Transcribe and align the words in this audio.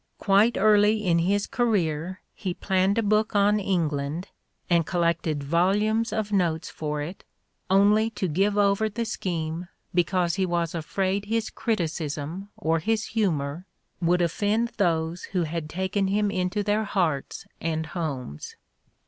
Quite 0.17 0.57
early 0.57 1.05
in 1.05 1.19
his 1.19 1.45
career 1.45 2.21
he 2.33 2.55
planned 2.55 2.97
a 2.97 3.03
book 3.03 3.35
on 3.35 3.59
England 3.59 4.29
and 4.67 4.83
collected 4.83 5.43
volumes 5.43 6.11
of 6.11 6.31
notes 6.31 6.71
for 6.71 7.01
Everybody's 7.01 7.23
Neighbor 7.69 7.79
141 7.81 7.83
it 7.83 7.83
only 7.83 8.09
to 8.15 8.27
give 8.27 8.57
over 8.57 8.89
the 8.89 9.05
scheme 9.05 9.67
because 9.93 10.35
he 10.37 10.45
was 10.47 10.73
afraid 10.73 11.25
his 11.25 11.51
criticism 11.51 12.49
or 12.57 12.79
his 12.79 13.09
humor 13.09 13.67
would 14.01 14.23
"offend 14.23 14.69
those 14.77 15.25
who 15.35 15.43
had 15.43 15.69
taken 15.69 16.07
him 16.07 16.31
into 16.31 16.63
their 16.63 16.85
hearts 16.85 17.45
and 17.59 17.85
homes." 17.85 18.55